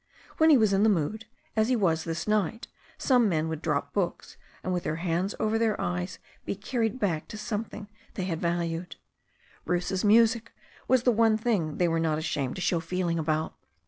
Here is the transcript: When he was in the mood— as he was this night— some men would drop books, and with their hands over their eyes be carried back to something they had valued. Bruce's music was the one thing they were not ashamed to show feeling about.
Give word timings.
When 0.39 0.49
he 0.49 0.57
was 0.57 0.73
in 0.73 0.81
the 0.81 0.89
mood— 0.89 1.25
as 1.55 1.67
he 1.67 1.75
was 1.75 2.05
this 2.05 2.27
night— 2.27 2.67
some 2.97 3.29
men 3.29 3.47
would 3.49 3.61
drop 3.61 3.93
books, 3.93 4.35
and 4.63 4.73
with 4.73 4.83
their 4.83 4.95
hands 4.95 5.35
over 5.39 5.59
their 5.59 5.79
eyes 5.79 6.17
be 6.43 6.55
carried 6.55 6.99
back 6.99 7.27
to 7.27 7.37
something 7.37 7.87
they 8.15 8.23
had 8.23 8.41
valued. 8.41 8.95
Bruce's 9.63 10.03
music 10.03 10.53
was 10.87 11.03
the 11.03 11.11
one 11.11 11.37
thing 11.37 11.77
they 11.77 11.87
were 11.87 11.99
not 11.99 12.17
ashamed 12.17 12.55
to 12.55 12.61
show 12.63 12.79
feeling 12.79 13.19
about. 13.19 13.53